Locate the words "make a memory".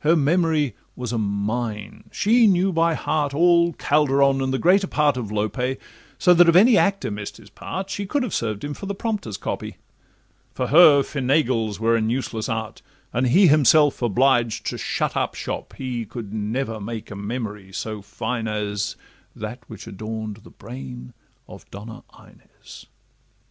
16.78-17.72